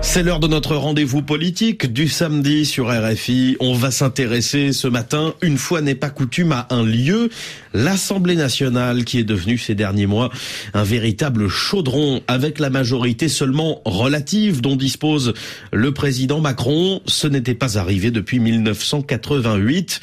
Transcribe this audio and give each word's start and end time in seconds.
C'est 0.00 0.22
l'heure 0.22 0.40
de 0.40 0.46
notre 0.46 0.76
rendez-vous 0.76 1.22
politique 1.22 1.92
du 1.92 2.08
samedi 2.08 2.64
sur 2.64 2.88
RFI. 2.88 3.56
On 3.60 3.74
va 3.74 3.90
s'intéresser 3.90 4.72
ce 4.72 4.86
matin, 4.88 5.34
une 5.42 5.58
fois 5.58 5.80
n'est 5.80 5.94
pas 5.94 6.08
coutume, 6.08 6.52
à 6.52 6.66
un 6.70 6.84
lieu, 6.84 7.30
l'Assemblée 7.74 8.36
nationale, 8.36 9.04
qui 9.04 9.18
est 9.18 9.24
devenue 9.24 9.58
ces 9.58 9.74
derniers 9.74 10.06
mois 10.06 10.30
un 10.72 10.84
véritable 10.84 11.48
chaudron 11.48 12.22
avec 12.28 12.58
la 12.58 12.70
majorité 12.70 13.28
seulement 13.28 13.82
relative 13.84 14.60
dont 14.60 14.76
dispose 14.76 15.34
le 15.72 15.92
président 15.92 16.40
Macron. 16.40 17.00
Ce 17.06 17.26
n'était 17.26 17.54
pas 17.54 17.76
arrivé 17.78 18.10
depuis 18.10 18.38
1988. 18.38 20.00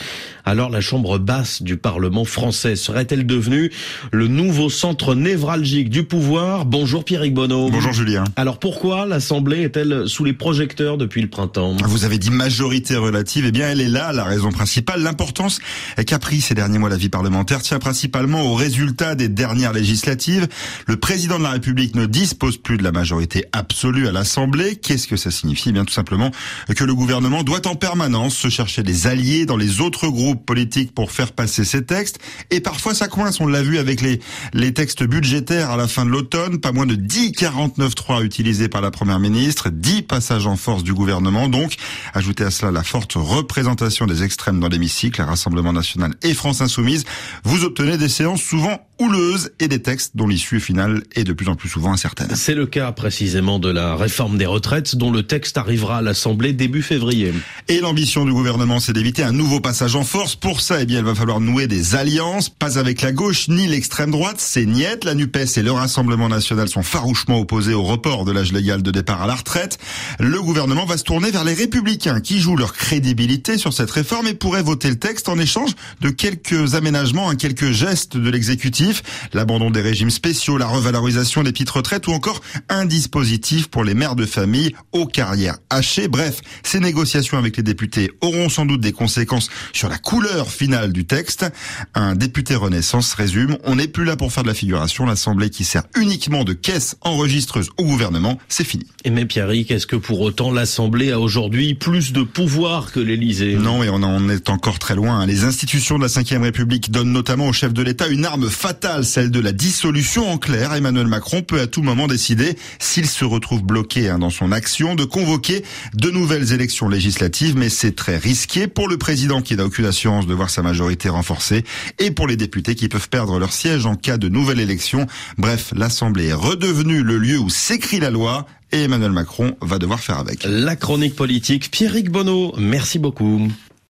Alors 0.47 0.69
la 0.69 0.81
chambre 0.81 1.17
basse 1.17 1.63
du 1.63 1.75
Parlement 1.77 2.25
français 2.25 2.75
serait-elle 2.75 3.25
devenue 3.25 3.71
le 4.11 4.27
nouveau 4.27 4.69
centre 4.69 5.15
névralgique 5.15 5.89
du 5.89 6.03
pouvoir? 6.03 6.65
Bonjour 6.65 7.03
Pierrick 7.03 7.33
Bonneau. 7.33 7.69
Bonjour 7.71 7.93
Julien. 7.93 8.25
Alors 8.35 8.59
pourquoi 8.59 9.07
l'Assemblée 9.07 9.63
est-elle 9.63 9.84
sous 10.07 10.23
les 10.23 10.33
projecteurs 10.33 10.97
depuis 10.97 11.21
le 11.21 11.29
printemps 11.29 11.75
Vous 11.85 12.05
avez 12.05 12.17
dit 12.17 12.31
majorité 12.31 12.95
relative, 12.95 13.45
eh 13.47 13.51
bien 13.51 13.69
elle 13.69 13.81
est 13.81 13.89
là 13.89 14.13
la 14.13 14.23
raison 14.23 14.51
principale. 14.51 15.01
L'importance 15.01 15.59
qu'a 16.05 16.19
pris 16.19 16.41
ces 16.41 16.53
derniers 16.53 16.77
mois 16.77 16.89
la 16.89 16.97
vie 16.97 17.09
parlementaire 17.09 17.61
tient 17.61 17.79
principalement 17.79 18.43
aux 18.43 18.55
résultats 18.55 19.15
des 19.15 19.29
dernières 19.29 19.73
législatives. 19.73 20.47
Le 20.87 20.97
président 20.97 21.37
de 21.37 21.43
la 21.43 21.51
République 21.51 21.95
ne 21.95 22.05
dispose 22.05 22.57
plus 22.57 22.77
de 22.77 22.83
la 22.83 22.91
majorité 22.91 23.45
absolue 23.51 24.07
à 24.07 24.11
l'Assemblée. 24.11 24.75
Qu'est-ce 24.75 25.07
que 25.07 25.17
ça 25.17 25.31
signifie? 25.31 25.69
Eh 25.69 25.73
Bien 25.73 25.85
tout 25.85 25.93
simplement 25.93 26.31
que 26.75 26.83
le 26.83 26.95
gouvernement 26.95 27.43
doit 27.43 27.67
en 27.67 27.75
permanence 27.75 28.35
se 28.35 28.49
chercher 28.49 28.83
des 28.83 29.07
alliés 29.07 29.45
dans 29.45 29.57
les 29.57 29.81
autres 29.81 30.07
groupes 30.07 30.45
politique 30.45 30.93
pour 30.93 31.11
faire 31.11 31.31
passer 31.31 31.65
ces 31.65 31.85
textes. 31.85 32.19
Et 32.51 32.61
parfois 32.61 32.93
ça 32.93 33.07
coince, 33.07 33.39
on 33.39 33.47
l'a 33.47 33.61
vu 33.61 33.77
avec 33.77 34.01
les, 34.01 34.19
les 34.53 34.73
textes 34.73 35.03
budgétaires 35.03 35.71
à 35.71 35.77
la 35.77 35.87
fin 35.87 36.05
de 36.05 36.11
l'automne, 36.11 36.59
pas 36.59 36.71
moins 36.71 36.85
de 36.85 36.95
10 36.95 37.31
49.3 37.31 38.23
utilisés 38.23 38.69
par 38.69 38.81
la 38.81 38.91
Première 38.91 39.19
ministre, 39.19 39.69
10 39.75 40.03
passages 40.03 40.47
en 40.47 40.55
force 40.55 40.83
du 40.83 40.93
gouvernement. 40.93 41.47
Donc, 41.49 41.75
ajoutez 42.13 42.43
à 42.43 42.51
cela 42.51 42.71
la 42.71 42.83
forte 42.83 43.13
représentation 43.15 44.05
des 44.05 44.23
extrêmes 44.23 44.59
dans 44.59 44.67
l'hémicycle, 44.67 45.21
Rassemblement 45.21 45.73
national 45.73 46.13
et 46.23 46.33
France 46.33 46.61
insoumise, 46.61 47.05
vous 47.43 47.63
obtenez 47.63 47.97
des 47.97 48.09
séances 48.09 48.41
souvent 48.41 48.79
houleuses 48.99 49.51
et 49.59 49.67
des 49.67 49.81
textes 49.81 50.11
dont 50.15 50.27
l'issue 50.27 50.59
finale 50.59 51.03
est 51.15 51.23
de 51.23 51.33
plus 51.33 51.49
en 51.49 51.55
plus 51.55 51.69
souvent 51.69 51.91
incertaine. 51.91 52.29
C'est 52.35 52.55
le 52.55 52.65
cas 52.65 52.91
précisément 52.91 53.59
de 53.59 53.69
la 53.69 53.95
réforme 53.95 54.37
des 54.37 54.45
retraites 54.45 54.95
dont 54.95 55.11
le 55.11 55.23
texte 55.23 55.57
arrivera 55.57 55.97
à 55.97 56.01
l'Assemblée 56.01 56.53
début 56.53 56.81
février. 56.81 57.33
Et 57.67 57.79
l'ambition 57.81 58.25
du 58.25 58.31
gouvernement, 58.31 58.79
c'est 58.79 58.93
d'éviter 58.93 59.23
un 59.23 59.31
nouveau 59.31 59.59
passage 59.59 59.95
en 59.95 60.03
force. 60.03 60.35
Pour 60.35 60.61
ça, 60.61 60.81
eh 60.81 60.85
bien, 60.85 60.99
il 60.99 61.05
va 61.05 61.15
falloir 61.15 61.39
nouer 61.39 61.67
des 61.67 61.95
alliances, 61.95 62.49
pas 62.49 62.79
avec 62.79 63.01
la 63.01 63.11
gauche 63.11 63.47
ni 63.49 63.67
l'extrême 63.67 64.11
droite. 64.11 64.37
C'est 64.39 64.65
niette. 64.65 65.03
La 65.03 65.15
NUPES 65.15 65.57
et 65.57 65.61
le 65.61 65.71
Rassemblement 65.71 66.29
national 66.29 66.69
sont 66.69 66.83
farouchement 66.83 67.39
opposés 67.39 67.73
au 67.73 67.83
report 67.83 68.23
de 68.23 68.31
l'âge 68.31 68.53
légal 68.53 68.81
de 68.81 68.91
départ 68.91 69.21
à 69.21 69.27
la 69.27 69.35
retraite. 69.35 69.77
Le 70.19 70.41
gouvernement 70.41 70.85
va 70.85 70.97
se 70.97 71.03
tourner 71.03 71.31
vers 71.31 71.43
les 71.43 71.53
républicains 71.53 72.21
qui 72.21 72.39
jouent 72.39 72.57
leur 72.57 72.73
crédibilité 72.73 73.57
sur 73.57 73.73
cette 73.73 73.91
réforme 73.91 74.27
et 74.27 74.33
pourraient 74.33 74.63
voter 74.63 74.89
le 74.89 74.97
texte 74.97 75.27
en 75.27 75.37
échange 75.37 75.71
de 76.01 76.09
quelques 76.09 76.75
aménagements, 76.75 77.29
hein, 77.29 77.35
quelques 77.35 77.71
gestes 77.71 78.15
de 78.15 78.29
l'exécutif 78.29 78.84
l'abandon 79.33 79.69
des 79.69 79.81
régimes 79.81 80.09
spéciaux, 80.09 80.57
la 80.57 80.67
revalorisation 80.67 81.43
des 81.43 81.51
petites 81.51 81.69
retraites 81.69 82.07
ou 82.07 82.11
encore 82.11 82.41
un 82.69 82.85
dispositif 82.85 83.67
pour 83.67 83.83
les 83.83 83.93
mères 83.93 84.15
de 84.15 84.25
famille 84.25 84.73
aux 84.91 85.05
carrières 85.05 85.57
hachées. 85.69 86.07
Bref, 86.07 86.41
ces 86.63 86.79
négociations 86.79 87.37
avec 87.37 87.57
les 87.57 87.63
députés 87.63 88.11
auront 88.21 88.49
sans 88.49 88.65
doute 88.65 88.81
des 88.81 88.91
conséquences 88.91 89.49
sur 89.73 89.89
la 89.89 89.97
couleur 89.97 90.49
finale 90.49 90.93
du 90.93 91.05
texte. 91.05 91.45
Un 91.93 92.15
député 92.15 92.55
Renaissance 92.55 93.13
résume, 93.13 93.57
on 93.63 93.75
n'est 93.75 93.87
plus 93.87 94.05
là 94.05 94.15
pour 94.15 94.31
faire 94.31 94.43
de 94.43 94.47
la 94.47 94.53
figuration, 94.53 95.05
l'Assemblée 95.05 95.49
qui 95.49 95.63
sert 95.63 95.83
uniquement 95.95 96.43
de 96.43 96.53
caisse 96.53 96.95
enregistreuse 97.01 97.69
au 97.77 97.83
gouvernement, 97.83 98.39
c'est 98.47 98.63
fini. 98.63 98.85
Et 99.03 99.09
mais 99.09 99.25
Pierrick, 99.25 99.71
est-ce 99.71 99.87
que 99.87 99.95
pour 99.95 100.21
autant 100.21 100.51
l'Assemblée 100.51 101.11
a 101.11 101.19
aujourd'hui 101.19 101.75
plus 101.75 102.13
de 102.13 102.23
pouvoir 102.23 102.91
que 102.91 102.99
l'Élysée? 102.99 103.55
Non, 103.55 103.83
et 103.83 103.89
on 103.89 104.03
en 104.03 104.29
est 104.29 104.49
encore 104.49 104.79
très 104.79 104.95
loin. 104.95 105.25
Les 105.25 105.43
institutions 105.43 105.97
de 105.97 106.03
la 106.03 106.07
Ve 106.07 106.41
République 106.43 106.91
donnent 106.91 107.11
notamment 107.11 107.47
au 107.47 107.53
chef 107.53 107.73
de 107.73 107.81
l'État 107.81 108.07
une 108.07 108.25
arme 108.25 108.49
fatale 108.49 108.74
celle 109.03 109.31
de 109.31 109.39
la 109.39 109.51
dissolution. 109.51 110.29
En 110.29 110.37
clair, 110.37 110.73
Emmanuel 110.73 111.07
Macron 111.07 111.41
peut 111.41 111.59
à 111.59 111.67
tout 111.67 111.81
moment 111.81 112.07
décider, 112.07 112.55
s'il 112.79 113.07
se 113.07 113.25
retrouve 113.25 113.63
bloqué 113.63 114.09
hein, 114.09 114.19
dans 114.19 114.29
son 114.29 114.51
action, 114.51 114.95
de 114.95 115.03
convoquer 115.03 115.63
de 115.93 116.09
nouvelles 116.09 116.53
élections 116.53 116.87
législatives, 116.87 117.57
mais 117.57 117.69
c'est 117.69 117.95
très 117.95 118.17
risqué 118.17 118.67
pour 118.67 118.87
le 118.87 118.97
président 118.97 119.41
qui 119.41 119.55
n'a 119.55 119.65
aucune 119.65 119.85
assurance 119.85 120.27
de 120.27 120.33
voir 120.33 120.49
sa 120.49 120.61
majorité 120.61 121.09
renforcée 121.09 121.63
et 121.99 122.11
pour 122.11 122.27
les 122.27 122.37
députés 122.37 122.75
qui 122.75 122.89
peuvent 122.89 123.09
perdre 123.09 123.39
leur 123.39 123.53
siège 123.53 123.85
en 123.85 123.95
cas 123.95 124.17
de 124.17 124.29
nouvelle 124.29 124.59
élection. 124.59 125.07
Bref, 125.37 125.73
l'Assemblée 125.75 126.27
est 126.27 126.33
redevenue 126.33 127.03
le 127.03 127.17
lieu 127.17 127.39
où 127.39 127.49
s'écrit 127.49 127.99
la 127.99 128.09
loi 128.09 128.45
et 128.71 128.83
Emmanuel 128.83 129.11
Macron 129.11 129.55
va 129.61 129.79
devoir 129.79 129.99
faire 129.99 130.19
avec. 130.19 130.43
La 130.43 130.75
chronique 130.75 131.15
politique, 131.15 131.71
Pierrick 131.71 132.09
Bonneau, 132.09 132.53
merci 132.57 132.99
beaucoup. 132.99 133.49